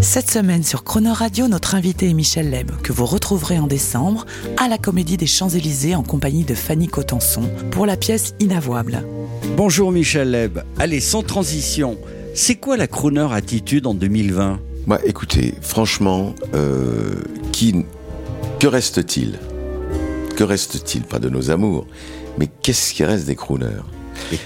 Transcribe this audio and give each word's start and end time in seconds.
Cette 0.00 0.30
semaine 0.30 0.62
sur 0.62 0.84
Croner 0.84 1.10
Radio, 1.12 1.48
notre 1.48 1.74
invité 1.74 2.08
est 2.08 2.14
Michel 2.14 2.50
Leb, 2.50 2.70
que 2.82 2.92
vous 2.92 3.04
retrouverez 3.04 3.58
en 3.58 3.66
décembre 3.66 4.26
à 4.56 4.68
la 4.68 4.78
Comédie 4.78 5.16
des 5.16 5.26
Champs-Élysées 5.26 5.94
en 5.94 6.02
compagnie 6.02 6.44
de 6.44 6.54
Fanny 6.54 6.86
Cotenson 6.86 7.42
pour 7.70 7.84
la 7.84 7.96
pièce 7.96 8.34
Inavouable. 8.38 9.02
Bonjour 9.56 9.90
Michel 9.90 10.30
Leb. 10.30 10.60
Allez, 10.78 11.00
sans 11.00 11.22
transition, 11.22 11.98
c'est 12.34 12.54
quoi 12.54 12.76
la 12.76 12.86
crooner 12.86 13.26
attitude 13.32 13.86
en 13.86 13.94
2020 13.94 14.60
Bah, 14.86 15.00
écoutez, 15.04 15.54
franchement, 15.60 16.34
euh, 16.54 17.16
qui, 17.52 17.84
que 18.60 18.66
reste-t-il? 18.68 19.38
Que 20.36 20.44
reste-t-il? 20.44 21.02
Pas 21.02 21.18
de 21.18 21.28
nos 21.28 21.50
amours, 21.50 21.86
mais 22.38 22.48
qu'est-ce 22.62 22.94
qui 22.94 23.04
reste 23.04 23.26
des 23.26 23.36
crooners 23.36 23.82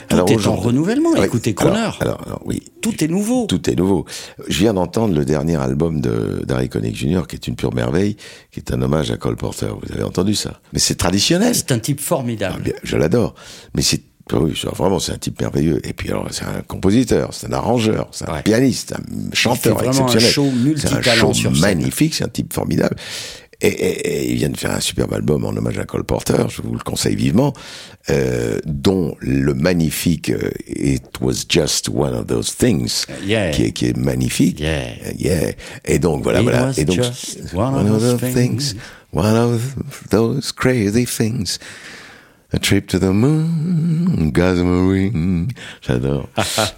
Tout 0.08 0.16
est 0.28 0.46
en 0.46 0.56
renouvellement. 0.56 1.10
Ouais, 1.12 1.26
Écoutez, 1.26 1.54
crooner. 1.54 1.76
alors, 1.78 1.96
alors, 2.00 2.20
alors, 2.26 2.42
oui, 2.44 2.62
Tout 2.80 3.02
est 3.02 3.08
nouveau. 3.08 3.46
tout 3.46 3.68
est 3.70 3.74
nouveau. 3.74 4.04
Je 4.48 4.58
viens 4.58 4.74
d'entendre 4.74 5.14
le 5.14 5.24
dernier 5.24 5.56
album 5.56 6.00
de 6.00 6.42
d'Harry 6.46 6.68
Connick 6.68 6.96
Jr., 6.96 7.22
qui 7.28 7.36
est 7.36 7.46
une 7.48 7.56
pure 7.56 7.74
merveille, 7.74 8.16
qui 8.50 8.60
est 8.60 8.72
un 8.72 8.80
hommage 8.82 9.10
à 9.10 9.16
Cole 9.16 9.36
Porter. 9.36 9.68
Vous 9.82 9.92
avez 9.92 10.02
entendu 10.02 10.34
ça 10.34 10.60
Mais 10.72 10.78
c'est 10.78 10.94
traditionnel. 10.96 11.54
C'est 11.54 11.72
un 11.72 11.78
type 11.78 11.98
Ah, 12.02 12.06
formidable. 12.06 12.62
bien, 12.62 12.74
je 12.82 12.96
l'adore. 12.96 13.34
Mais 13.74 13.82
c'est 13.82 14.02
ah 14.32 14.38
oui, 14.38 14.52
c'est- 14.56 14.68
vraiment 14.68 14.98
c'est 15.00 15.12
un 15.12 15.18
type 15.18 15.40
merveilleux. 15.40 15.80
Et 15.86 15.92
puis 15.92 16.08
alors 16.10 16.26
c'est 16.30 16.44
un 16.44 16.62
compositeur, 16.66 17.30
c'est 17.34 17.48
un 17.48 17.52
arrangeur, 17.52 18.08
c'est 18.12 18.28
un 18.28 18.34
Ouais. 18.34 18.42
pianiste, 18.42 18.94
un 18.94 19.34
chanteur 19.34 19.82
exceptionnel. 19.84 20.30
show 20.30 20.44
c'est 20.44 20.50
un 20.58 20.62
multitalent 20.64 21.32
show 21.34 21.50
scène. 21.52 21.60
magnifique, 21.60 22.14
c'est 22.14 22.24
un 22.24 22.28
type 22.28 22.52
formidable. 22.52 22.94
Et, 23.62 23.68
et- 23.68 24.08
et 24.24 24.30
il 24.32 24.36
vient 24.36 24.48
de 24.50 24.56
faire 24.56 24.72
un 24.72 24.80
superbe 24.80 25.12
album 25.14 25.44
en 25.44 25.50
hommage 25.50 25.78
à 25.78 25.84
Cole 25.84 26.04
Porter, 26.04 26.44
je 26.48 26.62
vous 26.62 26.72
le 26.74 26.80
conseille 26.80 27.14
vivement, 27.14 27.52
euh, 28.10 28.58
dont 28.66 29.14
le 29.20 29.54
magnifique 29.54 30.30
euh, 30.30 30.50
It 30.68 31.04
Was 31.20 31.44
Just 31.48 31.88
One 31.88 32.12
of 32.14 32.26
Those 32.26 32.56
Things, 32.56 33.04
Yeah. 33.24 33.50
qui, 33.52 33.64
est, 33.66 33.72
qui 33.72 33.86
est 33.86 33.96
magnifique. 33.96 34.58
Yeah. 34.60 34.80
Euh, 35.06 35.12
yeah. 35.16 35.52
Et 35.84 35.98
donc 36.00 36.22
voilà, 36.24 36.40
It 36.40 36.44
voilà. 36.44 36.66
was 36.68 36.72
Et 36.78 36.84
donc 36.84 36.96
just 36.96 37.54
one 37.54 37.88
of 37.88 38.00
those 38.00 38.20
things. 38.34 38.74
one 39.12 39.36
of 39.36 39.60
those 40.10 40.50
crazy 40.52 41.06
things. 41.06 41.58
A 42.54 42.58
trip 42.58 42.86
to 42.88 42.98
the 42.98 43.04
moon, 43.04 44.28
Gossamer 44.30 44.86
ring. 44.92 45.50
J'adore. 45.80 46.28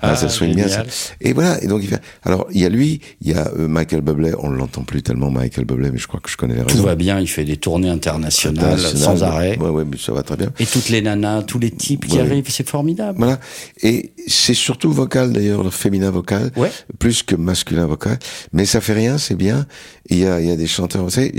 ah, 0.03 0.15
ça 0.15 0.29
swing 0.29 0.55
bien 0.55 0.69
ça. 0.69 0.85
Et 1.21 1.33
voilà. 1.33 1.61
Et 1.65 1.67
donc 1.67 1.83
il 1.83 1.89
fait. 1.89 2.01
Alors 2.23 2.47
il 2.53 2.61
y 2.61 2.65
a 2.65 2.69
lui, 2.69 3.01
il 3.21 3.33
y 3.33 3.35
a 3.35 3.49
euh, 3.59 3.67
Michael 3.67 4.03
Bublé. 4.03 4.33
On 4.39 4.51
l'entend 4.51 4.83
plus 4.85 5.03
tellement 5.03 5.31
Michael 5.33 5.65
Bublé, 5.65 5.91
mais 5.91 5.99
je 5.99 6.07
crois 6.07 6.21
que 6.21 6.31
je 6.31 6.37
connais 6.37 6.55
les 6.55 6.61
Tout 6.63 6.69
raisons. 6.77 6.85
va 6.85 6.95
bien, 6.95 7.19
il 7.19 7.27
fait 7.27 7.45
des 7.45 7.57
tournées 7.57 7.89
internationales 7.91 8.75
International. 8.75 9.03
sans 9.19 9.23
arrêt. 9.25 9.59
Ouais, 9.59 9.69
ouais, 9.69 9.85
mais 9.85 9.97
ça 9.99 10.13
va 10.13 10.23
très 10.23 10.37
bien. 10.37 10.53
Et 10.61 10.67
toutes 10.67 10.91
les 10.91 11.03
nanas, 11.03 11.43
tous 11.43 11.59
les 11.59 11.73
types 11.73 12.07
qui 12.07 12.19
Ouais. 12.19 12.23
arrivent, 12.23 12.49
c'est 12.49 12.69
formidable. 12.69 13.19
Voilà. 13.19 13.41
Et 13.83 14.13
c'est 14.29 14.55
surtout 14.55 14.93
vocal 14.93 15.33
d'ailleurs, 15.33 15.65
le 15.65 15.71
féminin 15.71 16.11
vocal, 16.11 16.53
Ouais. 16.57 16.71
plus 17.01 17.25
que 17.25 17.35
masculin 17.35 17.87
vocal. 17.87 18.17
Mais 18.53 18.65
ça 18.65 18.81
fait 18.81 18.93
rien, 18.93 19.19
c'est 19.19 19.35
bien. 19.37 19.67
Il 20.09 20.19
y 20.19 20.27
a, 20.27 20.41
il 20.41 20.47
y 20.47 20.53
a 20.53 20.57
des 20.57 20.69
chanteurs. 20.69 21.03
Vous 21.03 21.11
savez, 21.11 21.33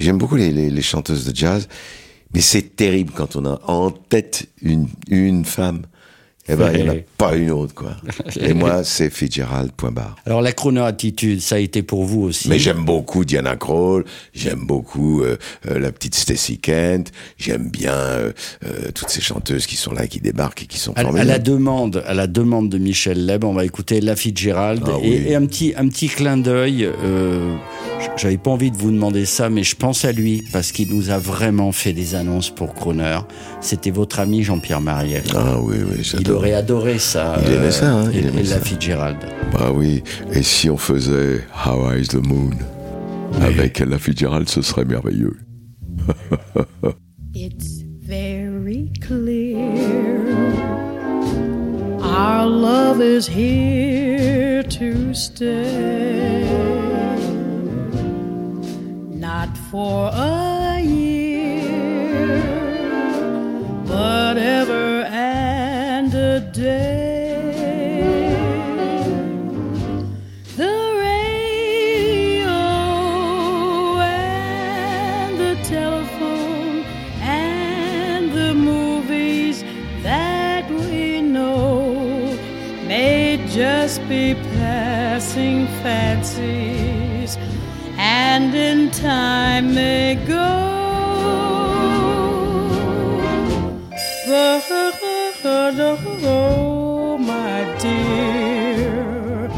j'aime 0.00 0.18
beaucoup 0.18 0.36
les, 0.36 0.50
les, 0.50 0.68
les 0.70 0.82
chanteuses 0.82 1.24
de 1.24 1.34
jazz, 1.36 1.68
mais 2.34 2.40
c'est 2.40 2.76
terrible 2.76 3.12
quand 3.14 3.36
on 3.36 3.44
a 3.46 3.60
en 3.66 3.90
tête 3.90 4.46
une, 4.62 4.88
une 5.08 5.44
femme. 5.44 5.82
Eh 6.48 6.56
ben, 6.56 6.72
il 6.74 6.82
n'y 6.82 6.90
en 6.90 6.94
a 6.94 6.96
pas 7.18 7.36
une 7.36 7.52
autre, 7.52 7.72
quoi. 7.72 7.92
Et 8.40 8.52
moi, 8.52 8.82
c'est 8.82 9.10
Fitzgerald, 9.10 9.70
point 9.70 9.92
barre. 9.92 10.16
Alors 10.26 10.42
la 10.42 10.50
crooner 10.52 10.80
attitude, 10.80 11.40
ça 11.40 11.54
a 11.54 11.58
été 11.58 11.84
pour 11.84 12.04
vous 12.04 12.22
aussi? 12.22 12.48
Mais 12.48 12.58
j'aime 12.58 12.84
beaucoup 12.84 13.24
Diana 13.24 13.54
Krall, 13.54 14.04
j'aime 14.34 14.66
beaucoup 14.66 15.22
euh, 15.22 15.36
euh, 15.70 15.78
la 15.78 15.92
petite 15.92 16.16
Stacy 16.16 16.58
Kent, 16.58 17.12
j'aime 17.38 17.68
bien 17.70 17.94
euh, 17.94 18.32
toutes 18.92 19.10
ces 19.10 19.20
chanteuses 19.20 19.66
qui 19.66 19.76
sont 19.76 19.92
là, 19.92 20.08
qui 20.08 20.18
débarquent 20.18 20.64
et 20.64 20.66
qui 20.66 20.78
sont 20.80 20.92
À, 20.94 21.00
à 21.00 21.02
formidables. 21.04 21.28
la 21.28 21.38
demande, 21.38 22.02
à 22.08 22.12
la 22.12 22.26
demande 22.26 22.68
de 22.70 22.78
Michel 22.78 23.24
Leb, 23.24 23.44
on 23.44 23.52
va 23.54 23.64
écouter 23.64 24.00
La 24.00 24.16
Fitzgerald 24.16 24.82
Ah 24.88 24.98
et, 25.00 25.08
oui. 25.10 25.22
et 25.28 25.36
un 25.36 25.46
petit, 25.46 25.74
un 25.76 25.86
petit 25.86 26.08
clin 26.08 26.38
d'œil. 26.38 26.88
Euh, 28.02 28.12
J'avais 28.16 28.36
pas 28.38 28.50
envie 28.50 28.70
de 28.70 28.76
vous 28.76 28.90
demander 28.90 29.24
ça, 29.24 29.48
mais 29.50 29.62
je 29.62 29.76
pense 29.76 30.04
à 30.04 30.12
lui 30.12 30.44
parce 30.52 30.72
qu'il 30.72 30.94
nous 30.94 31.10
a 31.10 31.18
vraiment 31.18 31.72
fait 31.72 31.92
des 31.92 32.14
annonces 32.14 32.50
pour 32.50 32.74
Croner. 32.74 33.18
C'était 33.60 33.90
votre 33.90 34.20
ami 34.20 34.42
Jean-Pierre 34.42 34.80
Mariel. 34.80 35.22
Ah 35.34 35.58
oui, 35.60 35.76
oui, 35.78 35.94
Il 35.98 36.04
j'adore. 36.04 36.38
aurait 36.38 36.54
adoré 36.54 36.98
ça. 36.98 37.36
Il 37.46 37.52
aimait 37.52 37.70
ça, 37.70 37.92
hein, 37.92 38.10
il 38.12 38.24
et, 38.24 38.28
aimait 38.28 38.40
et 38.40 38.44
La 38.44 38.56
ça. 38.56 38.60
Fitzgerald. 38.60 39.16
Ah 39.58 39.72
oui, 39.72 40.02
et 40.32 40.42
si 40.42 40.68
on 40.70 40.76
faisait 40.76 41.40
How 41.66 41.92
Is 41.94 42.08
the 42.08 42.26
Moon 42.26 42.50
avec 43.40 43.78
la 43.80 43.98
Fitzgerald, 43.98 44.48
ce 44.48 44.62
serait 44.62 44.84
merveilleux. 44.84 45.36
It's 47.34 47.82
very 48.04 48.92
clear 49.00 49.56
our 52.02 52.46
love 52.46 53.00
is 53.00 53.26
here 53.26 54.62
to 54.64 55.14
stay. 55.14 56.41
For 59.72 60.10
a 60.12 60.82
year, 60.82 62.42
but 63.86 64.36
ever 64.36 65.00
and 65.08 66.12
a 66.12 66.40
day. 66.40 66.76
The 70.56 70.76
radio 71.08 72.52
and 74.02 75.38
the 75.40 75.54
telephone 75.64 76.84
and 77.22 78.30
the 78.30 78.52
movies 78.52 79.64
that 80.02 80.70
we 80.70 81.22
know 81.22 82.36
may 82.86 83.42
just 83.48 84.06
be 84.06 84.34
passing 84.58 85.66
fancies 85.82 87.38
and 87.96 88.54
in 88.54 88.90
time 88.90 89.31
may 89.62 90.14
go. 90.26 90.80
Oh, 96.24 97.18
my 97.18 97.64
dear, 97.78 99.50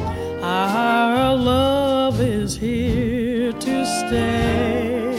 our 0.42 1.34
love 1.36 2.20
is 2.20 2.56
here 2.56 3.52
to 3.52 3.84
stay. 3.84 5.14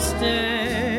sister. 0.00 0.89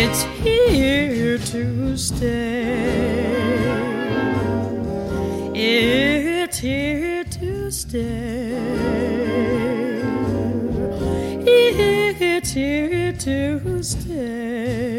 it's 0.00 0.22
here 0.44 1.38
to 1.38 1.96
stay. 1.96 2.28
It's 5.54 6.58
here 6.58 7.24
to 7.24 7.70
stay. 7.72 8.78
It's 11.44 12.50
here 12.52 13.12
to 13.12 13.82
stay. 13.82 14.97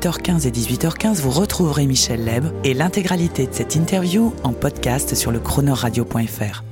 Demain 0.00 0.12
à 0.12 0.18
8h15 0.18 0.46
et 0.46 0.50
18h15, 0.50 1.20
vous 1.20 1.30
retrouverez 1.30 1.86
Michel 1.86 2.24
Leb 2.24 2.44
et 2.64 2.74
l'intégralité 2.74 3.46
de 3.46 3.52
cette 3.52 3.74
interview 3.74 4.34
en 4.44 4.52
podcast 4.52 5.14
sur 5.14 5.30
le 5.30 5.40
chronoradio.fr. 5.40 6.62